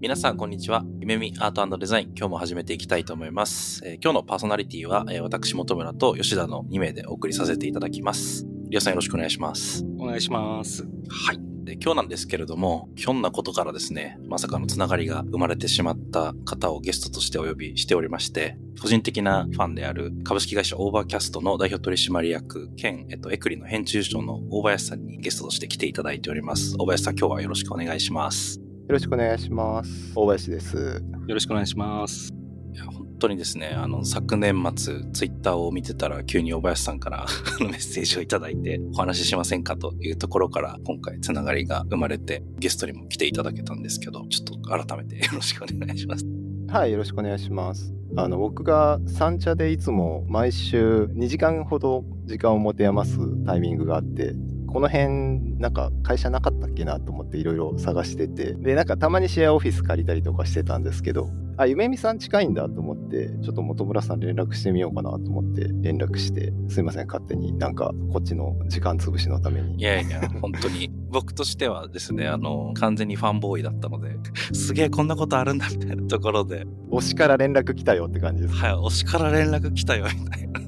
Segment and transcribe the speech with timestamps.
[0.00, 0.82] 皆さん、こんにちは。
[1.00, 3.82] 夢見アートデザイン、今日も始めていきたいと思います。
[3.84, 8.46] えー、今日のパーソナリティは、えー、私、本村と吉田の2名でお送りさせていただきます。
[8.70, 9.84] りょうさんよろしくお願いします。
[9.98, 10.84] お願いします。
[11.10, 11.38] はい。
[11.64, 26.74] で今日なんですけれども、ひょんなことからですね、まさかのつながりが生まれてしまった方をゲストとしてお呼びしておりまして、個人的なファンである株式会社オーバーキャストの代表取締役兼、えっと、エクリの編集長の大林さんにゲストとして来ていただいております。
[26.78, 28.69] 大林さん、今日はよろしくお願いします。
[28.90, 30.12] よろしくお願いします。
[30.16, 31.00] 大林です。
[31.28, 32.34] よろしくお願いします。
[32.72, 37.24] いや本当にですね、あの、昨年末、ツイッターを見てたら、急に大林さんから
[37.60, 46.26] メッセージをいただいて、お話ししませんかというところから、今回つながりが生まれて、ゲストにも来ていただけたんですけど、ちょっと改めて よろしくお願いします。
[46.66, 47.94] はい、よろしくお願いします。
[48.16, 54.34] あの僕が三茶でいつも毎週2時間ほど時間を持て余すタイミングがあって
[54.72, 58.54] この辺なんか会社なかったっけなと思っていろいろ探してて。
[58.54, 69.76] でなんかたまにシェアオフィス借りたりとかしてたんですけどあ夢見さん近いんだと思ってちょっと本村さん連絡してみようかなと思って連絡してすいません勝手になんかこっちの時間潰しのために。
[69.76, 70.90] いやいや本当に。
[71.10, 74.16] 僕としてはですねあの完全にファンボーイだったので
[74.52, 76.66] すげえこんなことあるんだみたいなところで。
[76.90, 78.54] 推しから連絡来たよって感じです。
[78.54, 80.60] はい推しから連絡来たよみたいな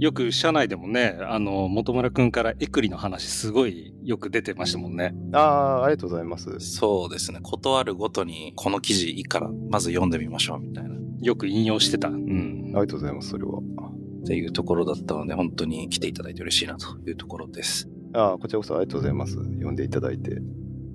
[0.00, 5.14] よく社内でもね、あの、本村くんからエクリの話すごいよく出てましたもんね。
[5.34, 6.58] ああ、ありがとうございます。
[6.58, 7.40] そうですね。
[7.42, 10.94] 断るごとに、この記事いいから、まず読んでみましょう、みたいな。
[11.20, 12.08] よく引用してた。
[12.08, 12.62] うん。
[12.68, 13.58] ありがとうございます、それは。
[13.58, 17.86] っていうところだったので、本当に来ていただいて嬉しいなというところです。
[18.14, 19.34] ああ、こちらこそありがとうございます。
[19.34, 20.40] 読んでいただいて。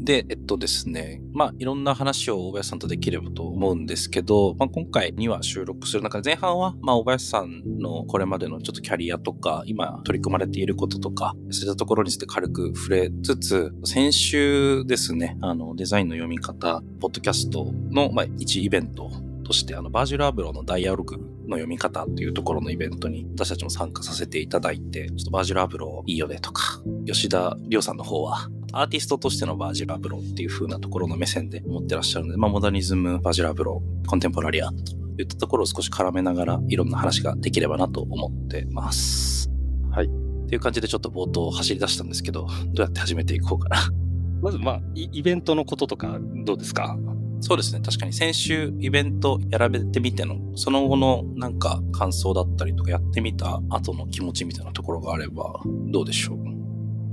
[0.05, 19.09] で、えっとですね、まあ、いろんな話を大林さんとできればと思うんですけど、まあ、今回2話収録する中で、前半は、まあ、大林さんのこれまでのちょっとキャリアとか、今取り組まれていることとか、そういったところについて軽く触れつつ、先週ですね、あの、デザインの読み方、ポッドキャストの、まあ、一イベント
[19.43, 34.75] として、あの、バージュラブロのダイアログの読み方っていうところのイベントに私たちも参加させていただいて、ちょっとバージュラブロいいよねとか、吉田亮さんの方は、アーティストとしてのバージュラブロっていう風なところの目線で思ってらっしゃるので、まあ、モダニズム、バージュラブロ、コンテンポラリアと
[35.17, 39.49] いったところを少し絡めながら、いろんな話ができればなと思ってます。
[39.91, 40.07] はい。
[40.07, 40.09] っ
[40.47, 43.77] ていう感じでちょっと冒頭走り出したんですけど、どうやって始めていこうかな。
[44.43, 46.97] まず、まあ、イベントのこととかどうですか？
[47.39, 47.79] そうですね。
[47.81, 55.61] 確かに先週イベントやられてみての、その後のなんか感想だったりとかやってみた後の気持ちみたいなところがあれば
[55.91, 56.54] どうでしょう？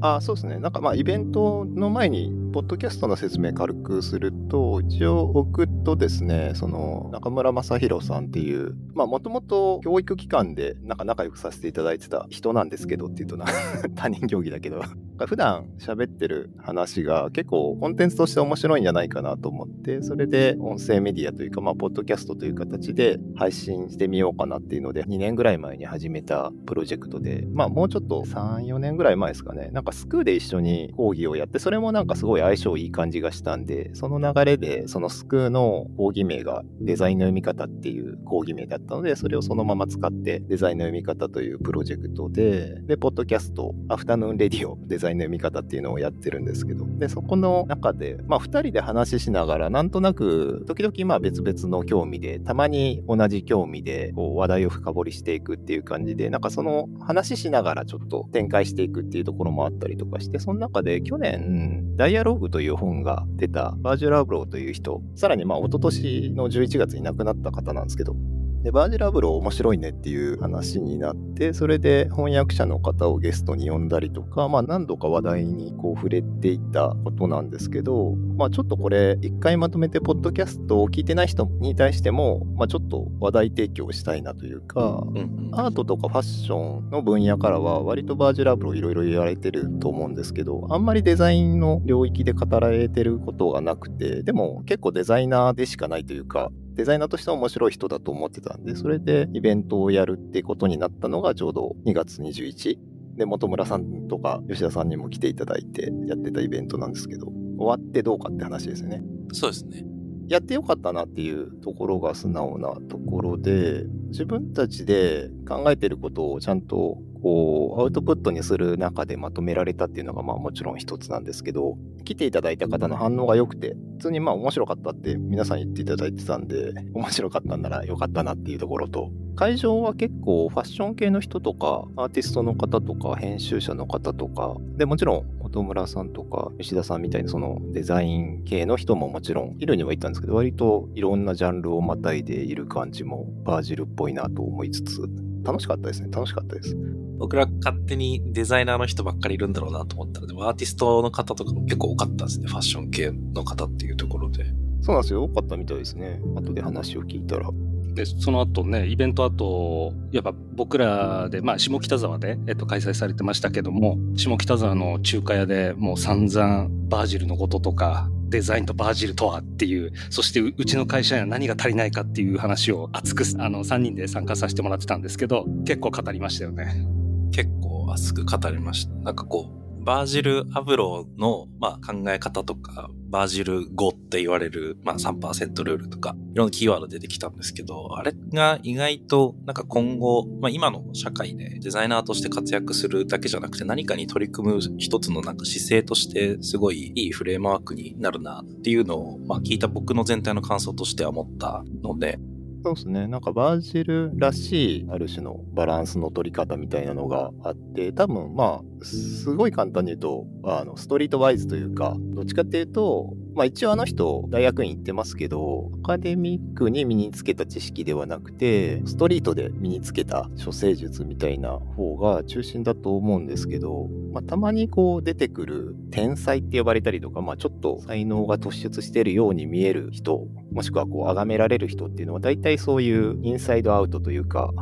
[0.02, 0.58] あそうですね。
[0.58, 13.46] なんかまあ、イベントの前に、ポッドキャストの説明軽くすると、一応僕とですね、その、中村正宏さんっていう、まあ、もともと教育機関で、なんか仲良くさせていただいてた人なんですけどっていうとな、
[13.96, 14.82] 他人行儀だけど、
[15.26, 63.74] 普段喋ってる話が結構コンテンツとして面白いんじゃないかなと思って、それで音声メディアというか、まあ、ポッドキャストという形で配信してみようかなっていうので、2年ぐらい前に始めたプロジェクトで、まあ、もうちょっと3、4年ぐらい前ですかね、なんかスクーで一緒に講義をやって、それもなんかすごい相性いい感じがしたんで、その流れで、そのスクーの講義名がデザインの読み方っていう講義名だったので、それをそのまま使ってデザインの読み方というプロジェクトで、で、ポッドキャスト、アフタヌーンレディオ、デザインの読み方っていうのをやってるんですけど、で、そこの中で、まあ、2人で話ししながら、なんとなく、時々まあ別々の興味で、たまに同じ興味で、こう話題を深掘りしていくっていう感じで、なんかその話しながらちょっと展開していくっていうところもあったりとかして、その中で去年、ダイアログという本が出た。
[63.78, 68.14] バージュラブローという人、さらにまあ一昨年の11月に亡くなった方なんですけど、
[68.62, 85.02] で、バージラブロ面白いねっていう話になって、それで翻訳者の方をゲストに呼んだりとか、まあ何度か話題にこう触れていったことなんですけど、まあちょっとこれ一回まとめてポッドキャストを聞いてない人に対しても、まあちょっと話題提供したいなというか、
[85.50, 102.78] アートとかファッションの分野からは割とバージラブロいろいろ言われてると思うんですけど、あんまりデザインの領域で語られてることがなくて、でも結構デザイナーでしかないというか、デザイナーとしては面白い人だと思ってたんで、それでイベントをやるってことになったのがちょうど2月21
[103.16, 107.26] で、本村さんとか吉田さんにも来ていただいてやってたイベントなんですけど、
[107.58, 109.02] 終わってどうかって話ですよね。
[109.32, 109.84] そうですね。
[110.28, 145.08] やってよかったなっていうところが素直なところで、自分たちで考えてることをちゃんとこうアウトプットにする中でまとめられたっていうのがまあもちろん一つなんですけど来ていただいた方の反応が良くて普通にまあ面白かったって皆さん言っていただいてたんで面白かったんなら良かったなっていうところと会場は結構ファッション系の人とかアーティストの方とか編集者の方とかでもちろん本村さんとか吉田さんみたいにそのデザイン系の人ももちろんいるにはいたんですけど割といろんなジャンルをまたいでいる感じもバージルっぽいなと思いつつ
[145.44, 146.76] 楽しかったですね楽しかったです
[147.22, 152.48] 僕ら勝手にデザイナーの人ばっかりいるんだろうなと思ったら、でもアーティストの方とかも結構多かったですね。
[152.48, 154.44] ファッション系の方っていうところで。
[154.80, 155.22] そうなんですよ。
[155.22, 156.20] 多かったみたいですね。
[156.34, 157.48] 後で話を聞いたら。
[157.94, 176.86] で、その後ね、イベント後、やっぱ僕らで、まあ、下北沢で、えっと、開催されてましたけども、下北沢の中華屋でもう散々バージルのこととか、デザインとバージルとはっていう、そしてうちの会社には何が足りないかっていう話を熱く、あの、3人で参加させてもらってたんですけど、結構語りましたよね。
[177.30, 178.94] 結構熱く語りました。
[178.94, 202.20] なんかこう、バージル・アブローの、まあ、考え方とか、バージル5って言われる、まあ、3%ルールとか、いろんなキーワード出てきたんですけど、あれが意外と、なんか今後、まあ、今の社会でデザイナーとして活躍するだけじゃなくて、何かに取り組む一つのなんか姿勢として、すごいいいフレームワークになるなっていうのを、まあ、聞いた僕の全体の感想としては思ったので、
[202.64, 203.08] そうですね。
[203.08, 234.52] なんかバージルらしいある種のバランスの取り方みたいなのがあって、多分まあ、すごい簡単に言うと、あのストリートワイズというか、どっちかっていうと、まあ一応あの人、大学院行ってますけど、アカデミックに身につけた知識ではなくて、ストリートで身につけた処世術みたいな方が中心だと思うんですけど、まあたまにこう出てくる天才って呼ばれたりとか、まあちょっと才能が突出してるように見える人、もしくはこう崇められる人っていうのは大体そういうインサイドアウトというか、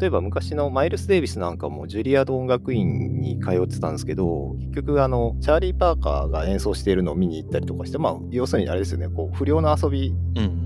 [0.00, 10.14] 例えば昔のマイルス・デイビスなんかもジュリアード音楽院に通ってたんですけど、結局あの、チャーリー・パーカーが演奏しているのを見に行ったりとかして、まあ、要するにあれですよね、こう、不良の遊び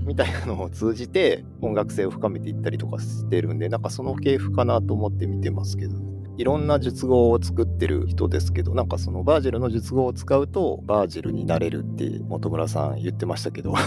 [0.05, 6.14] みたいなのを通じて音楽性を深めていったりとかしてるんで、なんかその系譜かなと思って見てますけど、ね。
[6.37, 13.77] いろんな術語を作ってる人ですけど、なんかそのバージルの術語を使うと、バージルになれるって本村さん言ってましたけど、 バ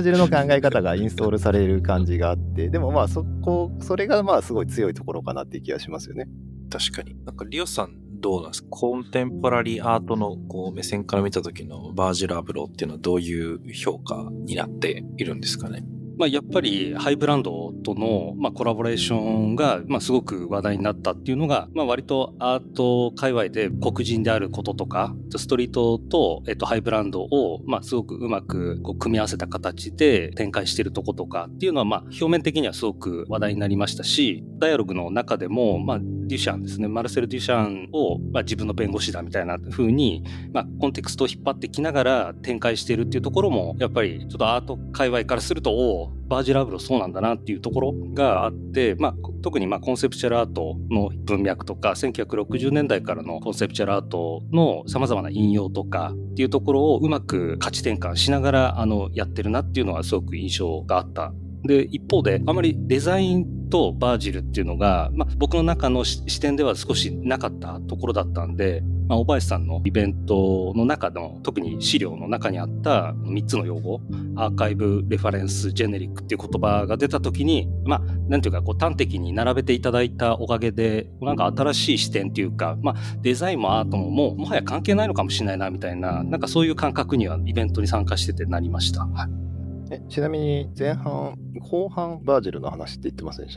[0.00, 6.28] ージルの考え方がインストールされる感じがあって、でもまあそこ、それがまあすごい強いところかなっていう気がしますよね。
[6.70, 7.16] 確かに。
[7.24, 8.68] なんかリオさんどうなんですか？
[8.70, 15.84] コンテンポラリーアートのこう目線から見た時のバージル・アブローっていうのはどういう評価になっているんですかね？
[16.18, 40.22] まあ、やっぱりハイブランドとの、まあ、コラボレーションが、まあ、すごく話題になったっていうのが、まあ、割とアート界隈で黒人であることとか、ストリートと、えっと、ハイブランドを、まあ、すごくうまくこう組み合わせた形で展開してるとことかっていうのは、まあ、表面的にはすごく話題になりましたし、ダイアログの中でも、まあ、デュシャンですね、マルセル・デュシャンを、まあ、自分の弁護士だみたいな風に、
[40.52, 61.32] まあ、コンテクストを引っ張ってきながら展開しているっていうところも、やっぱりちょっとアート界隈からすると、おバージュラブロそうなんだなっていうところがあって、まあ、特にまあコンセプチュアルアートの文脈とか、1960年代からのコンセプチュアルアートの様々な引用とかっていうところをうまく価値転換しながらあのやってるなっていうのはすごく印象があった。
[61.64, 74.00] で、一方で、あまりデザインとバージルっていうのが、まあ、僕の中の視点では少しなかったところだったんで、まあ、小林さんのイベントの中の、特に資料の中にあった3つの用語、
[74.36, 89.06] アーカイブ、レファレンス、ジェネリックっていう言葉が出た時に、まあ、なんていうか、こう端的に並べていただいたおかげで、なんか新しい視点っていうか、まあ、デザインもアートももう、もはや関係ないのかもしれないな、みたいな、なんかそういう感覚にはイベントに参加しててなりました。
[89.06, 89.47] はい
[89.90, 93.56] えちなみに前半、後半バージルの話って言ってませんでし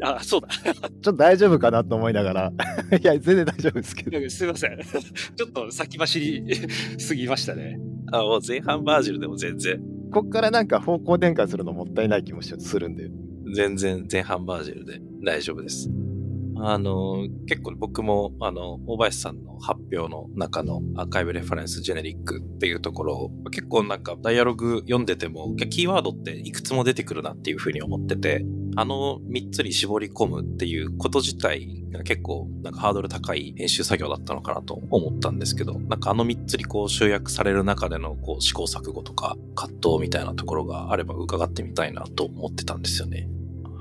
[0.00, 0.16] た？
[0.16, 0.48] あ、そうだ。
[0.62, 2.52] ちょっと大丈夫かなと思いながら。
[3.00, 4.30] いや、全然大丈夫ですけど。
[4.30, 4.78] すいません。
[5.36, 6.54] ちょっと先走り
[6.98, 7.78] すぎましたね。
[8.12, 9.80] あ、もう前半バージルでも全然。
[10.12, 13.10] こっからなんか方向転換するのもったいない気もするんで。
[13.54, 15.90] 全然前半バージルで大丈夫です。
[16.58, 28.44] あの、結構僕も、あの、大林さんの発表の中のアーカイブレファレンスジェネリックっていうところを、結構なんかダイアログ読んでても、キーワードっていくつも出てくるなっていうふうに思ってて、
[28.78, 43.30] あの3つに絞り込むっていうこと自体が結構なんかハードル高い編集作業だったのかなと思ったんですけど、なんかあの3つにこう集約される中でのこう試行錯誤とか葛藤みたいなところがあれば伺ってみたいなと思ってたんですよね。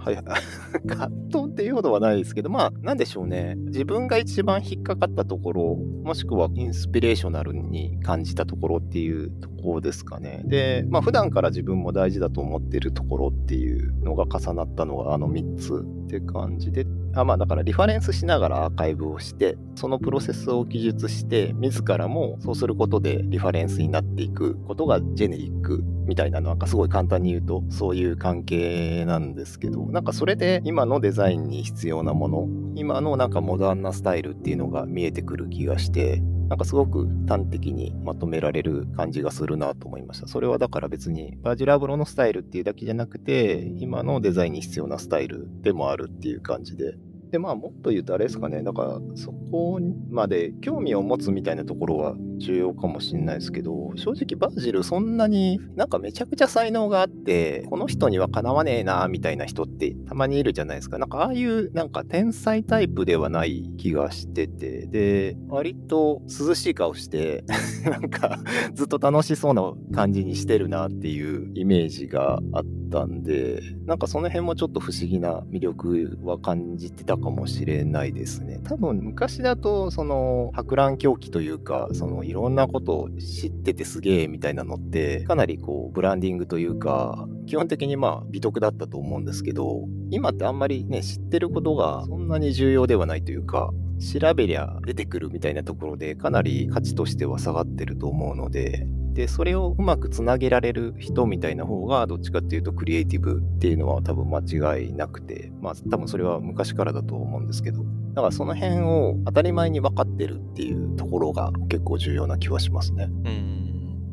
[0.05, 0.17] はい、
[0.85, 3.55] 葛藤っていうほどはないですけど、まあ、なんでしょうね。
[3.55, 10.43] 自分が一番引っかかったところ、もしくはインスピレーショナルに感じたところっていうところですかね。
[10.45, 16.85] で、まあ、普段から自分も大事だと思ってるところっていうのが重なったのがあの3つって感じで、
[17.15, 40.27] あまあだからリファレンスしながらアーカイブをして、そのプロセスを記述して、自らもそうすることでリファレンスになっていくことがジェネリックみたいなのなんかすごい簡単に言うとそういう関係なんですけど、なんかそれで今のデザインに必要なもの、今のなんかモダンなスタイルっていうのが見えてくる気がして、なんかすごく端的にまとめられる感じがするなと思いました。
[40.27, 46.95] それはだから別にバージラブロのスタイルっていうだけじゃなくて、今のデザインに必要なスタイルでもあるっていう感じで、
[47.35, 49.77] で、まあ、もっと言うとあれですかね、だから、そこ
[50.09, 60.97] まで興味を持つみたいなところは重要かもしれないですけど、正直バージルそんなになんかめちゃくちゃ才能があって、この人にはかなわねえな、みたいな人ってたまにいるじゃないですか。
[60.97, 67.43] なんかああいうなんか天才タイプではない気がしてて、で、割と涼しい顔して
[67.83, 68.39] なんか
[68.73, 78.61] ずっと楽しそうな感じにしてるなっていうイメージがあってたんで、なんかその辺もちょっと不思議な魅力は感じてたかもしれないですね。
[78.63, 104.39] 多分昔だと、その、博覧狂気というか、そのいろんなことを知っててすげえみたいなのって、かなりこう、ブランディングというか、基本的にまあ美徳だったと思うんですけど、今ってあんまりね、知ってることがそんなに重要ではないというか、調べりゃ出てくるみたいなところでかなり価値としては下がってると思うので、で、それをうまくつなげられる人みたいな方が、どっちかっていうとクリエイティブっていうのは多分間
[104.75, 113.07] 違いなくて、まあ多分それは昔からだと思うんですけど、だからその辺を当たり前に分かってるっていうところが結構重要な気はしますね。
[113.25, 113.65] うん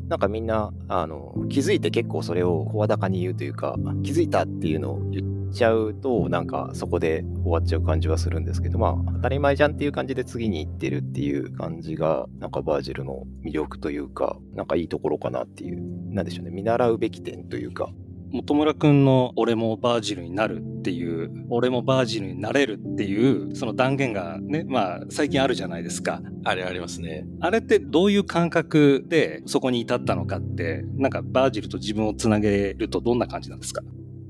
[0.07, 15.81] なんかみんなあの気づいて結構それを声高に言うというか気づいたっていうのを言っちゃうとなんかそこで終わっちゃう感じはするんですけどまあ当たり前じゃんっていう感じで次に行ってるっていう感じがなんかバージルの魅力というかなんかいいところかなっていう
[16.13, 17.89] なんでしょうね見習うべき点というか
[18.33, 26.19] 本村くんの俺もバージルになるっていう、俺もバージルになれるっていう、その断言がね、まあ最近あるじゃないですか。
[26.43, 27.27] あれありますね。
[27.41, 33.83] あれってどういう感覚でそこに至ったのかって、なんかバージルと自分をつなげるとどんな感じなんですか？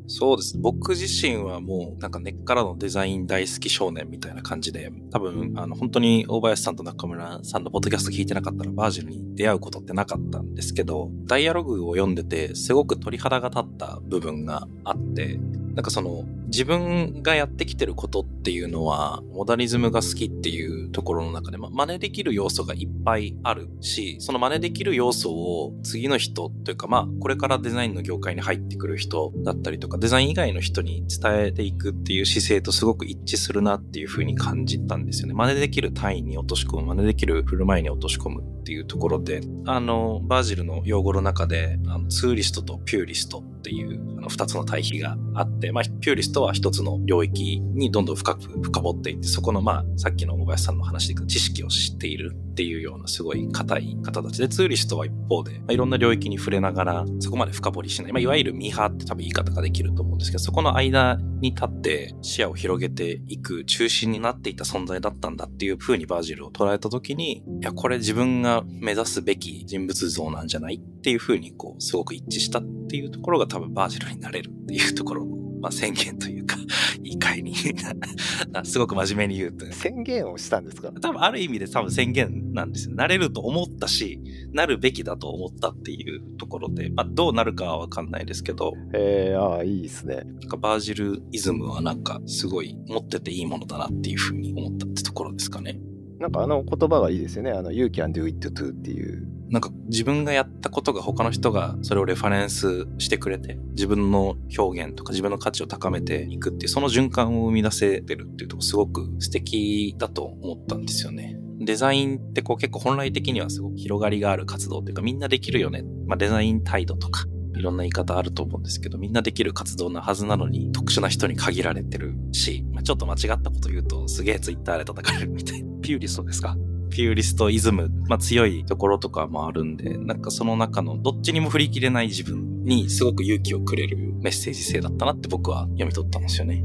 [0.07, 0.57] そうです。
[0.57, 15.39] 僕自身はもうなんか根っからのデザイン大好き少年みたいな感じで、多分あの本当に大林さんと中村さんのポッドキャスト聞いてなかったらバージルに出会うことってなかったんですけど、ダイアログを読んでてすごく鳥肌が立った部分があって、
[15.73, 35.33] なんかその自分がやってきてることっていうのはモダニズムが好きっていうところの中で、ま、真似できる要素がいっぱいあるし、その真似できる要素を次の人というかまあこれからデザインの業界に入ってくる人だったりとかデザイン以外の人に伝えていくっていう姿勢とすごく一致するなっていうふうに感じたんですよね。
[35.33, 75.27] 真似できる単位に落とし込む、真似できる振る舞いに落とし込むっていうところで、あの、バージルの用語の中で、あのツーリストとピューリストっていうあの2つの対比があって、まあ、ピューリストは一つの領域にどんどん深く深掘っていって、そこのまあ、さっきの小林さんの話でいく知識を知っているっていうようなすごい硬い方たちで、ツーリストは一方で、まあ、いろんな領域に触れながら、そこまで深掘りしない、まあ、いわゆるミーハーって多分言い方ができると思うんですけど、そこの間に立って視野を広げていく中心になっていた存在だったんだっていう風にバージルを捉えたときに、いや、これ自分が目指すべき人物像なんじゃないっていう風にこう、すごく一致したっていうところが多分バージルになれるっていうところ。
[75.63, 76.57] まあ、宣言というか、
[77.03, 77.55] いい会に
[78.65, 79.65] すごく真面目に言うと。
[79.71, 80.91] 宣言をしたんですか？
[80.99, 82.95] 多分ある意味で多分宣言なんですよ。
[82.95, 84.19] なれると思ったし、
[84.51, 88.73] なるべきだと思ったっていうところで、まあ、どうなるかはわかんないですけど。
[88.93, 90.15] ええー、ああ、いいですね。
[90.17, 95.79] なんかバージルイズムはなんかすごい持ってていいものだなっていうふうに思ったってところですかね。
[96.19, 97.51] なんかあの言葉がいいですよね。
[97.51, 99.32] あの、You can do it too っていう。
[99.53, 111.37] なんか自分がやったことが他の人がそれをレファレンスしてくれて、自分の表現とか自分の価値を高めていくっていう、その循環を生み出せてるっていうとこすごく素敵だと思ったんですよね。
[111.59, 115.83] デザインってこう結構本来的にはすごく広がりがある活動っていうかみんなできるよね。
[116.07, 125.71] まあデザイン態度とかいろんな言い方あると思うんですけど、みんなできる活動なはずなのに特殊な人に限られてるし、まあ、ちょっと間違ったこと言うとすげえツイッターで叩かれるみたいな。
[125.83, 126.57] ピューリストですか？
[126.93, 136.63] ピューリストイズム、まあ、強いところとかもあるんで、なんかその中のどっちにも振り切れない自分にすごく勇気をくれるメッセージ性だったなって僕は読み取ったんですよね。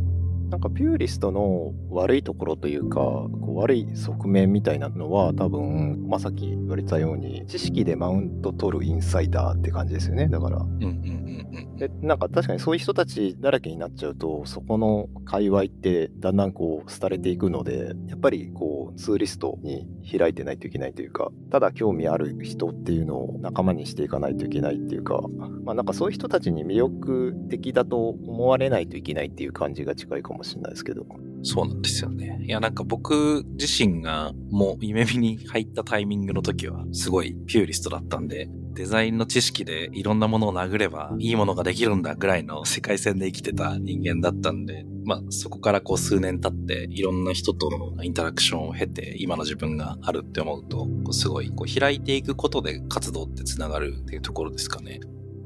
[0.51, 10.29] なんかピューリストの悪いところというか、こう悪い側面みたいなのは多分、まさき言われたように、知識でマウント取るインサイダーって感じですよね。
[10.29, 11.18] だから、うんうんうん
[11.77, 25.23] で、なんか確かにそういう人たちだらけになっちゃうと、そこの界隈ってだんだんこう廃れていくので、やっぱりこうツーリストに開いてないといけないというか、ただ興味ある人っていうのを仲間にしていかないといけないっていうか、
[25.65, 31.07] まあなんかそういう人たちに魅力的だと思われないといけないっていう感じが近いかもしれないですけど。
[31.43, 32.41] そうなんですよね。
[32.43, 55.01] いや、なんか僕自身がもう夢見に入ったタイミングの時はすごいピューリストだったんで、デザインの知識でいろんなものを殴ればいいものができるんだぐらいの世界線で生きてた人間だったんで、まあそこからこう数年経っていろんな人とのインタラクションを経て今の自分があるって思うと、すごいこう開いていくことで活動ってつながるっていうところですかね。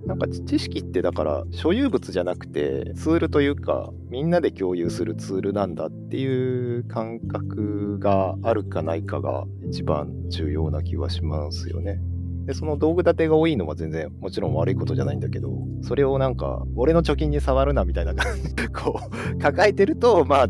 [0.06, 12.00] なんか知識ってだから所有物じゃなくてツールというかみんなで共有するツールなんだっていう感覚があるかないかが一番重要な気はしますよね。
[12.46, 15.50] でその道具立てが多いのは全然もちろん悪いことじゃないんだけど
[15.82, 19.00] それをなんか俺の貯金に触るなみたいな感じでこ
[19.34, 20.48] う 抱えてるとまあ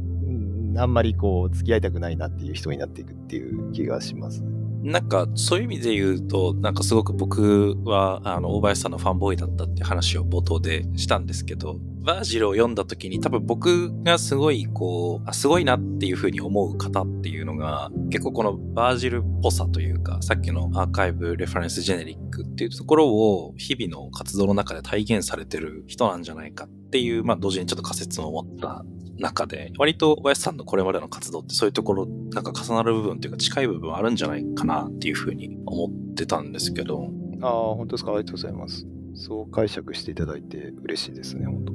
[0.79, 4.52] あんまりこう付き合いたくないなっていう人になっていくっていう気がしますね。
[4.83, 28.85] なんか、そういう意味で言うと、なんかすごく僕は、あの、大林さんのファンボーイだったって話を冒頭でしたんですけど、バージルを読んだ時に多分僕がすごいこう、あ、すごいなっていう風に思う方っていうのが、結構このバージルっぽさというか、さっきのアーカイブ、レファレンス、ジェネリックっていうところを日々の活動の中で体現されてる人なんじゃないかっていう、まあ同時にちょっと仮説も持った
[29.19, 37.11] 中で、割と小林さんのこれまでの活動ってそういうところ、なんか重なる部分というか近い部分あるんじゃないかなっていうふうに思ってたんですけど。
[37.41, 38.13] ああ、本当ですか？
[38.13, 38.87] ありがとうございます。
[39.15, 41.73] そう解釈していただいて嬉しいですね、本当。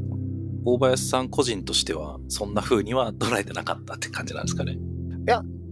[0.72, 4.78] 大林さん個人としては、そんな風には捉えてなかったって感じなんですかね。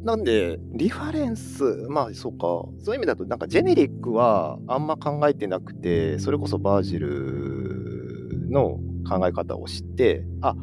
[0.03, 2.45] なんで、リファレンス、まあそうか、
[2.83, 8.79] そういう意味だと、なんかジェネリックはあんま考えてなくて、それこそバージルの
[9.09, 10.55] 考え方を知って、あ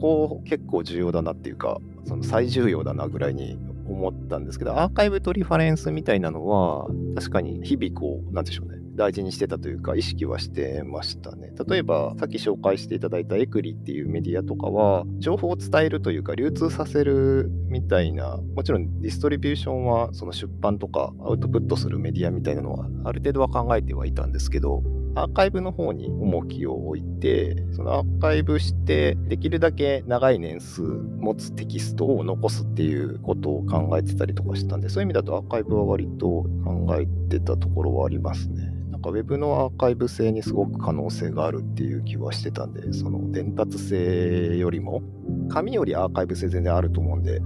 [0.00, 11.52] こ結構重要だなっていうか、その最重要だなぐらいに思ったんですけど、アーカイブとリファレンスみたいなのは、確かに日々こう、なんでしょうね、大事にしてたというか、意識はしてましたね。
[11.68, 24.82] 例えば、さっき紹介していただいたエクリっていうメディアとかは、情報を伝えるというか、流通させるみたいな、もちろんディストリビューションは、その出版とかアウトプットするメディアみたいなのは、ある程度は考えてはいたんですけど、
[25.14, 38.72] アーカイブの方に重きを置いて、そのアーカイブして、できるだけ長い年数持つテキストを残すっていうことを考えてたりとかしたんで、そういう意味だとアーカイブは割と考えてたところはありますね。
[38.90, 45.02] なんか Web のアーカイブ性にすごく可能性があるっていう気はしてたんで、その伝達性よりも、
[45.48, 47.40] 紙よりアーカイブ性全然あると思うんで、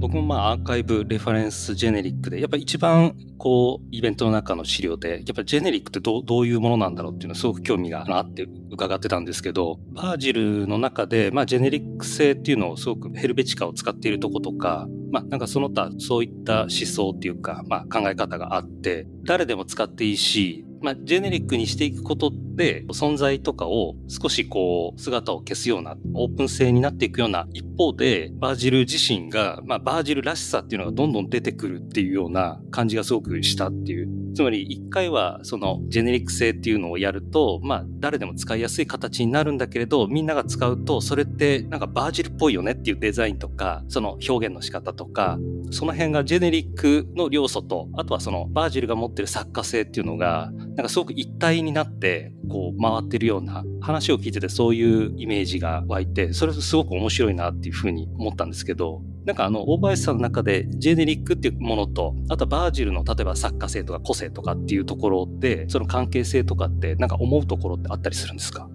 [0.00, 34.08] 僕もまあアーカイブ、レファレンス、ジェネリックで、やっぱ一番こう、イベントの中の資料で、やっぱジェネリックってどうどういうものなんだろうっていうのはすごく興味があって伺ってたんですけど、バージルの中で、まあジェネリック性っていうのをすごくヘルベチカを使っているとことか、まあなんかその他そういった思想っていうか、まあ考え方があって、誰でも使っていいし、まあ、ジェネリックにしていくことで、存在とかを少しこう、姿を消すような、オープン性になっていくような一方で、バージル自身が、まあ、バージルらしさっていうのがどんどん出てくるっていうような感じがすごくしたっていう。
[34.34, 45.38] つまり、一回は、その、ジェネリック性っていうのをやると、まあ、誰でも使いやすい形になるんだけれど、みんなが使うと、それって、なんかバージルっぽいよねっていうデザインとか、その表現の仕方とか、
[45.70, 68.66] その辺がジェネリックの要素と、あとはそのバージルが持ってる作家性っていうのが、なんかすごく一体になって、こう回ってるような話を聞いててそういうイメージが湧いて、それすごく面白いなっていうふうに思ったんですけど、なんかあの、大林さんの中でジェネリックっていうものと、あとはバージルの例えば作家性とか個性とかっていうところで、その関係性とかってなんか思うところってあったりするんですか？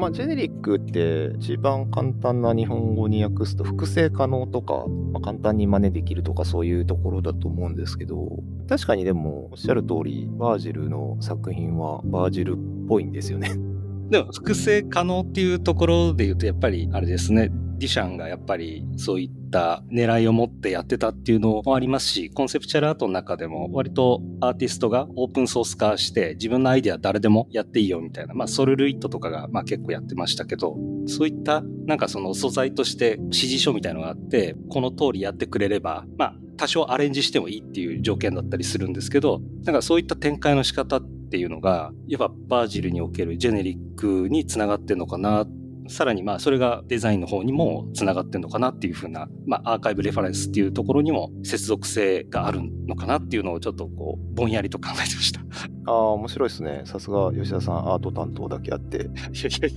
[0.00, 12.56] まあ、ジェネリックって一番簡単な日本語に訳すと複製可能とか、まあ、簡単に真似できるとかそういうところだと思うんですけど確かにでもおっしゃる通りバージルの作品はバージルっ
[12.88, 13.50] ぽいんですよね。
[14.08, 45.60] でも複製可能っていうところで言うとやっぱりあれですねディシャンがやっぱりそういった狙いを持ってやってたっていうのもありますしコンセプチュアルアートの中でも割とアーティストがオープンソース化して自分のアイデア誰でもやっていいよみたいなまあソルルイットとかがまあ結構やってましたけどそういったなんかその素材として指示書みたいのがあってこの通りやってくれればまあ多少アレンジしてもいいっていう条件だったりするんですけどなんかそういった展開の仕方っていうのがやっぱバージルにおけるジェネリックにつながってんのかなって
[45.90, 55.40] さらにまあそれがデザインの方にもつながってんのかなっていうふうな、まあアーカイブレファレンスっていうところにも接続性があるのかなっていうのをちょっとこうぼんやりと考えてました。
[55.86, 56.82] ああ、面白いですね。
[56.84, 58.98] さすが吉田さん、アート担当だけあって。
[58.98, 59.10] いやい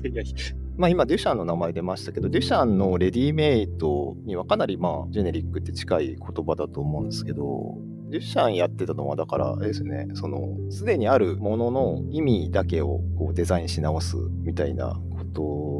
[0.03, 0.33] やいやいや
[0.75, 7.77] まあ今、デュシャンの名前出ましたけど、デュシャンのレディメイトにはかなりまあ、ジェネリックって近い言葉だと思うんですけど、
[8.09, 14.99] デュシャンやってたのは、だから、ですね、その、すでにあるものの意味だけをこうデザインし直すみたいな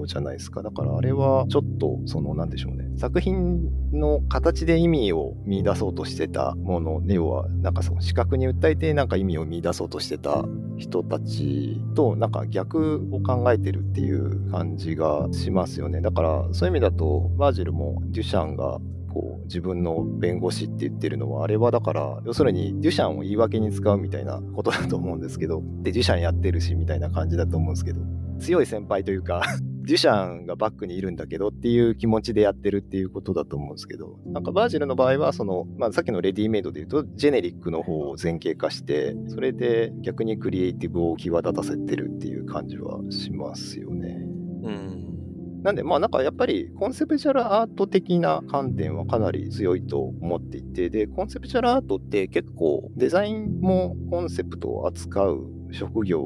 [0.06, 0.62] じゃないですか。
[0.62, 2.90] だからあれはちょっと、その、なんでしょうね。
[2.98, 10.46] 作品の形で意味を見出そうとしてたもの、要は、なんかその視覚に訴えてなんか意味を見出そうとしてた
[10.78, 16.02] 人たちとなんか逆を考えてるっていう感じがしますよね。
[16.02, 18.80] だからそういう意味だとバージルもデュシャンが
[19.14, 28.02] こう自分の弁護士って言ってるのはあれはだから要するにデュシャンを言い訳に使うみたいなことだと思うんですけどでデュシャンやってるしみたいな感じだと思うんですけど
[28.40, 29.44] 強い先輩というか
[29.86, 44.20] デュシャンがバックにいるんだけどっていう気持ちでやってるっていうことだと思うんですけど、なんかバージルの場合は、その、まあさっきのレディメイドで言うと、ジェネリックの方を前傾化して、それで逆にクリエイティブを際立たせてるっていう感じはしますよね。
[44.64, 45.64] うん。
[45.64, 56.22] なんで、まあなんかやっぱりコンセプチュアルアート的な観点はかなり強いと思っていて、で、コンセプチュアルアートって結構デザインもコンセプトを扱う職業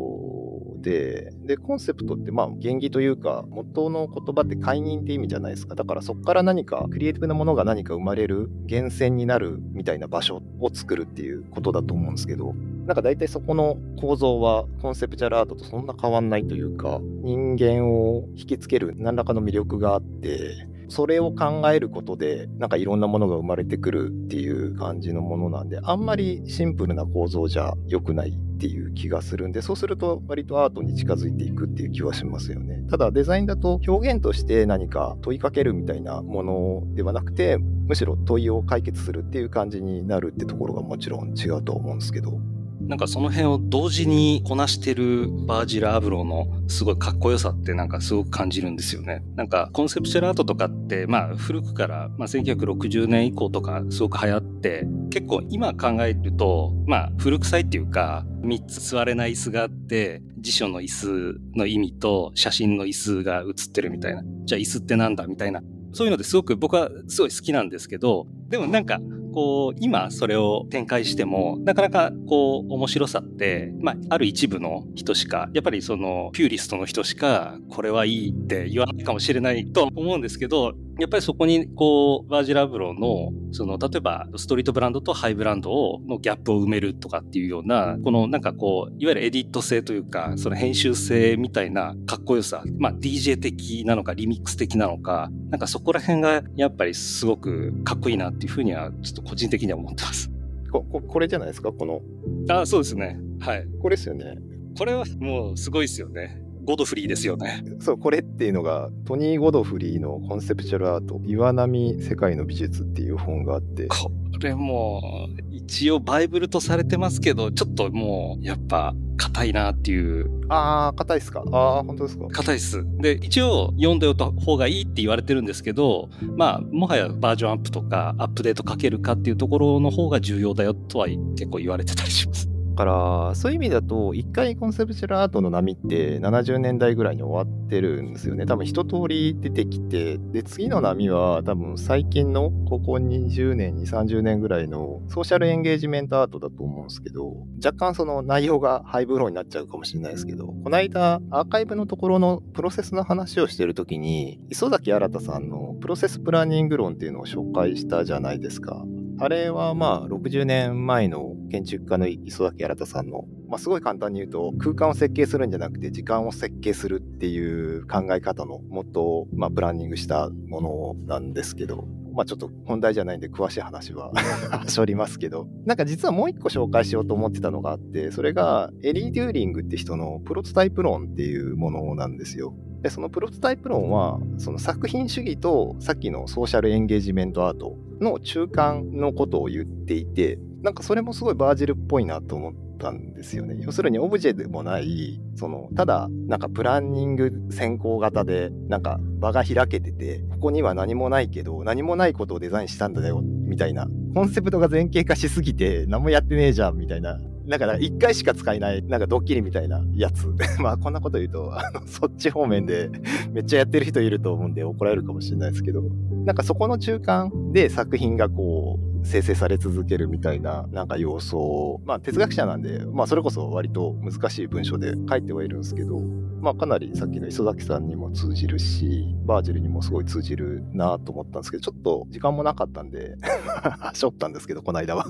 [0.82, 5.76] で、で、コンセプトってまあ原義というか元の言葉って解任って意味じゃないですか。
[5.76, 12.54] だからそこから何かクリエイティブなものが何か生まれる源泉になるみたいな場所を作るっていうことだと思うんですけど、
[12.86, 32.84] なんか大体そこの構造はコンセプチュアルアートとそんな変わんないというか、人間を引きつける何らかの魅力があって、それを考えることで、なんかいろんなものが生まれてくるっていう感じのものなんで、あんまりシンプルな構造じゃ良くないっていう気がするんで、そうすると割とアートに近づいていくっていう気はしますよね。
[32.90, 42.40] ただデザインだと表現として何か問いかけるみたいなものではなくて、むしろ問いを解決するっていう感じになるってところがもちろん違うと思うんですけど。
[42.88, 49.24] なんかその辺を同時にこなしてるバージル・アブローのすごいかっこよさってなんかすごく感じるんですよね。
[49.36, 64.24] なんかコンセプチュアルアートとかってまあ古くから、まあ、1960年以降とかすごく流行って結構今考えるとまあ古臭いっていうか3つ座れない椅子があって辞書の椅子の意味と写真の椅子が写ってるみたいな。
[64.46, 65.62] じゃあ椅子ってなんだみたいな。
[65.94, 69.00] そういうのですごく僕はすごい好きなんですけどでもなんか
[69.38, 100.32] こう、今それを展開しても、なかなかこう、面白さって、まあ、ある一部の人しか、やっぱりその、ピューリストの人しか、これはいいって言わないかもしれないと思うんですけど、やっぱりそこに、こう、バージラブローの、その、例えば、ストリートブランドとハイブランドを、のギャップを埋めるとかっていうような、この、なんかこう、いわゆるエディット性というか、その編集性みたいなかっこよさ、まあ、DJ 的なのか、リミックス的なのか、なんかそこら辺が、やっぱりすごくかっこいいなっていうふうには、ちょっと個人的には思ってます。
[100.72, 101.72] こここれじゃないですか？
[101.72, 102.02] この、
[102.50, 103.20] あそうですね。
[103.40, 103.66] はい。
[103.82, 104.38] これですよね。
[104.78, 106.42] これはもうすごいですよね。
[106.66, 107.64] ゴドフリーですよね。
[107.80, 115.02] そう、これっていうのが、トニー・ゴドフリーのコンセプチュアルアート、岩波世界の美術っていう本があって、これも
[115.47, 121.44] う、一応バイブルとされてますけど、ちょっともう、やっぱ、硬いなっていう、あー、硬いっすか？
[121.52, 122.28] あー、本当ですか？
[122.28, 122.86] 硬いっす。
[123.00, 132.48] で、一応、読んでおいた方がいいって言われてるんですけど、まあ、もはやバージョンアップとか、アップデートかけるかっていうところの方が重要だよとは結構言われてたりします。
[132.78, 138.46] から、そういう意味だと、一回コンセプチュアルアートの波って70年代ぐらいに終わってるんですよね。
[138.46, 158.86] 多分一通り出てきて、で、次の波は多分最近のここ20年、2、30年ぐらいのソーシャルエンゲージメントアートだと思うんですけど、若干その内容がハイブローになっちゃうかもしれないですけど、この間アーカイブのところのプロセスの話をしてるときに、磯崎新さんのプロセスプランニング論っていうのを紹介したじゃないですか。
[159.20, 174.12] あれはまあ60年前の建築家の磯崎新さんの、まあ、すごい簡単に言うと空間を設計するんじゃなくて時間を設計するっていう考え方のもと、まあ、プランニングしたものなんですけど、まあちょっと本題じゃないんで詳しい話は
[174.68, 182.54] しょりますけど、なんか実はもう一個紹介しようと思ってたのがあって、それがエリー・デューリングって人のプロトタイプ論っていうものなんですよ。
[182.88, 193.58] で、そのプロトタイプ論は、その作品主義とさっきのソーシャルエンゲージメントアートの中間のことを言っていて、なんかそれもすごいバージルっぽいなと思ったんですよね。
[193.60, 203.90] 要するにオブジェでもない、その、ただ、なんかプランニング先行型で、なんか場が開けてて、ここには何もないけど、何もないことをデザインしたんだよ、みたいな。
[204.16, 207.20] コンセプトが前傾化しすぎて、何もやってねえじゃん、みたいな。
[207.48, 210.28] だか一回しか使えない、なんかドッキリみたいなやつ。
[210.60, 212.90] まあこんなこと言うと、あの、そっち方面で
[213.32, 215.84] めっちゃやってる人いると思うんで怒られるかもしれないですけど、
[216.28, 226.02] なんかそこの中間で作品がこう、生成され続けるみたいななんか要素を、まあ哲学者なんで、まあそれこそ割と難しい文章で書いてはいるんですけど、
[226.42, 233.16] まあかなりさっきの磯崎さんにも通じるし、バージルにもすごい通じるなと思ったんですけど、ちょっと時間もなかったんで
[233.94, 235.06] しょったんですけど、この間は。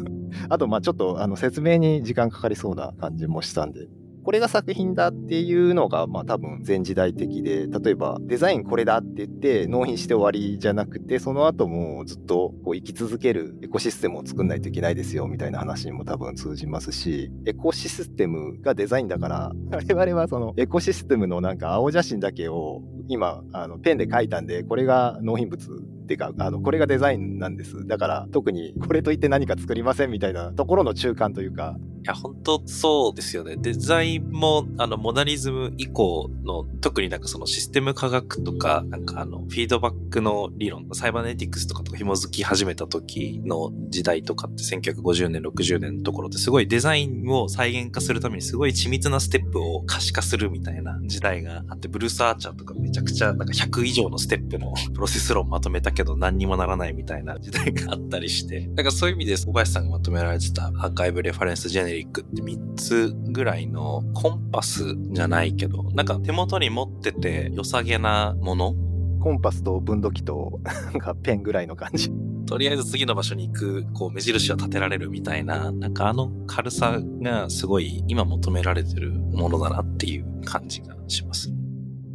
[0.50, 3.88] あとまあちょっとあの説明に時間かかりそうな感じもしたんで、
[4.28, 27.88] これが作品だっていうのが、まあ多分前時代的で、例えばデザインこれだって言って納品して終わりじゃなくて、その後もずっとこう生き続けるエコシステムを作んないといけないですよみたいな話にも多分通じますし、エコシステムがデザインだから、 我々はそのエコシステムのなんか青写真だけを今あのペンで書いたんで、これが納品物っていうか、あの、これがデザインなんです。
[27.88, 31.78] だから、特にこれといって何か作りませんみたいなところの中間というか。
[32.04, 33.56] いや、本当そうですよね。
[33.58, 68.76] デザインも、あの、モダリズム以降の、特になんかそのシステム科学とか、なんかあの、フィードバックの理論、サイバネティクスとかと紐づき始めた時の時代とかって1950年、60年のところですごいデザインを再現化するためにすごい緻密なステップを可視化するみたいな時代があって、ブルース・アーチャーとかめちゃくちゃなんか100以上のステップの プロセス論まとめたけど何にもならないみたいな時代があったりして、だからそういう意味で小林さんがまとめられてたアーカイブレファレンスジェネリックって3つぐらいのコンパスじゃないけど、なんか手元に持ってて良さげなもの？
[69.20, 72.12] コンパスと分度器と なんかペンぐらいの感じ。
[72.46, 81.52] とりあえず次の場所に行く、こう、目印を立てられるみたいな、なんかあの軽さがすごい今求められてるものだなっていう感じがします。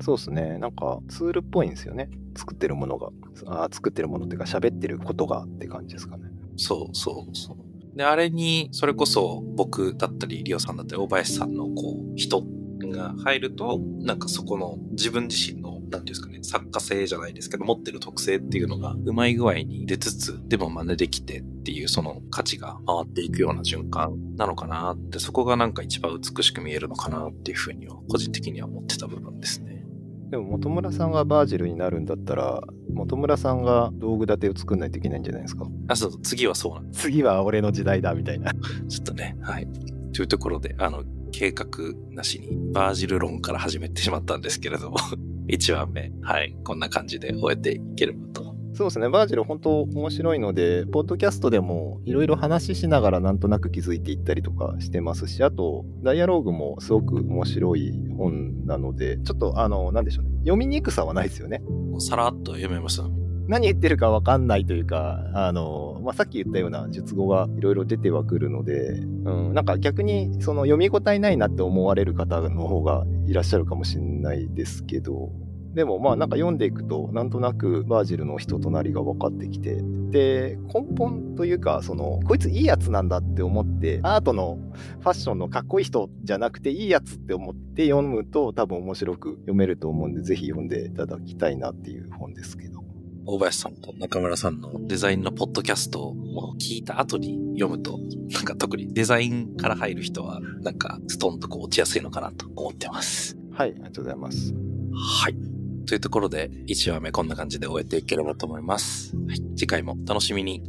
[0.01, 0.59] そうですね。
[0.59, 2.09] なんかツールっぽいんですよね。
[2.35, 3.11] 作ってるものが。
[3.47, 6.25] あ作ってるものっていうか喋ってることがって感じですかね。
[6.57, 7.57] そうそうそう。
[7.95, 12.45] で、あれに、それこそ僕だったり、リオさんだったり、大林さんのこう、人
[12.91, 29.72] が入ると、なんかそこの自分自身の、なんていうんですかね、作家性じゃないですけど、持ってる特性っていうのがうまい具合に出つつ、でも真似できてっていう、その価値が回っていくような循環なのかなって、そこがなんか一番美しく見えるのかなっていうふうには、個人的には思ってた部分ですね。
[30.33, 32.63] でも本村さんがバージルになるんだったら、
[32.97, 35.67] 本村さんが道具立てを作んないといけないんじゃないですか？
[35.89, 38.51] あ、そう、次はそうなん次は俺の時代だ、みたいな。
[38.89, 39.69] ちょっとね、はい。
[40.15, 41.67] というところで、あの、計画
[42.13, 44.97] なしにバージル論から始めてしまったんですけれども、
[45.49, 48.52] 1話目、はい、こんな感じで終えていければと
[48.83, 61.63] そうですね、バージル本当面白いので、ポッドキャストでもいろいろ話しながらなんとなく気づいていったりとかしてますし、あと、ダイアローグもすごく面白い本なので、ちょっとあの、なんでしょうね、読みにくさはないですよね。
[62.01, 63.05] さらっと読めました。
[63.47, 75.31] 何言ってるかわかんないというか、あの、まあ、さっき言ったような術語がいろいろ出てはくるので、うん、なんか逆にその読み応えないなって思われる方の方がいらっしゃるかもしれないですけど、
[75.75, 79.81] でもまあなんか読んでいくとなんとなくバージルの人となりが分かってきて
[80.11, 84.59] で根本というかそのこいついいやつなんだって思ってアートの
[85.01, 92.83] ファッションのかっこいい人じゃなくていいやつって思って読むと多分面白く読めると思うんでぜひ読んでいただきたいなっていう本ですけど
[93.25, 96.15] 大林さんと中村さんのデザインのポッドキャストを
[96.59, 103.37] 聞いた後に読むと、なんか特にデザインから入る人は、なんかストンとこう落ちやすいのかなと思ってます。
[103.53, 104.53] はい、ありがとうございます。
[104.93, 105.62] はい。
[105.85, 109.17] というところで、1話目こんな感じで終えていければと思います。
[109.17, 110.63] はい、次回も楽しみに。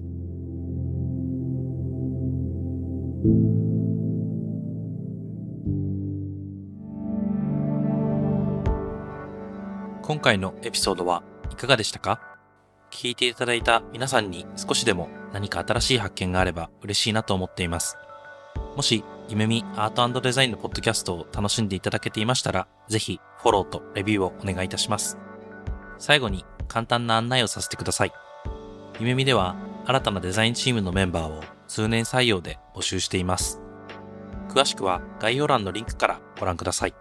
[10.02, 12.19] 今回のエピソードはいかがでしたか？
[12.91, 17.97] 聞いていただいた皆さんに少しでも何か新しい発見があれば嬉しいなと思っています。
[18.76, 25.17] もし、夢見アートデザインのポッドキャストを楽しんでいただけていましたら、ぜひフォローとレビューをお願いいたします。
[25.97, 28.12] 最後に簡単な案内をさせてください。
[28.99, 29.55] 夢見では
[29.86, 33.62] 新たなデザインチームのメンバーを通年採用で募集しています。
[34.49, 36.95] 詳しくは概要欄のリンクからご覧ください。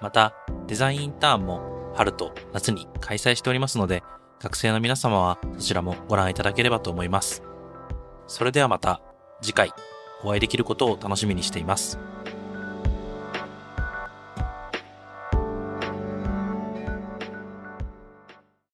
[0.00, 0.34] また、
[0.66, 4.02] デザインインターンも春と夏に開催しておりますので、
[4.40, 7.42] 学生の皆様はそちらもご覧いただければと思います。
[8.26, 9.00] それではまた
[9.40, 9.72] 次回
[10.22, 11.98] お会いできることを楽しみにしています。